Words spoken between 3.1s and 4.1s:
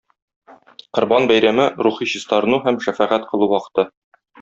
кылу вакыты.